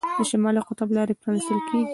د 0.19 0.21
شمالي 0.29 0.61
قطب 0.67 0.89
لارې 0.95 1.13
پرانیستل 1.21 1.59
کیږي. 1.67 1.89